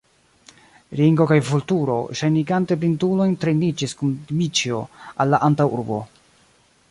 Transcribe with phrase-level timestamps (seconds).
[0.99, 4.79] Ringo kaj Vulturo, ŝajnigante blindulojn, treniĝis kun Dmiĉjo
[5.25, 6.01] al la antaŭurbo.